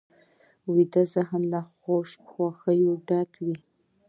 ویده 0.73 1.03
ذهن 1.13 1.41
له 1.53 1.61
خوښیو 2.29 2.93
ډک 3.07 3.31
وي 3.45 3.55